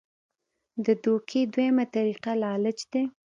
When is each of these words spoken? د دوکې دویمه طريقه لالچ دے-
د 0.85 0.87
دوکې 1.03 1.41
دویمه 1.53 1.85
طريقه 1.95 2.31
لالچ 2.41 2.79
دے- 2.91 3.01